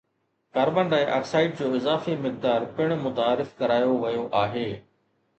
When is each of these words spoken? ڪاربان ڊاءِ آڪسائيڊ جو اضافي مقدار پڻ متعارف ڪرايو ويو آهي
ڪاربان 0.57 0.87
ڊاءِ 0.91 1.05
آڪسائيڊ 1.17 1.51
جو 1.59 1.67
اضافي 1.79 2.15
مقدار 2.21 2.65
پڻ 2.79 2.93
متعارف 3.03 3.51
ڪرايو 3.59 3.93
ويو 4.05 4.25
آهي 4.41 4.65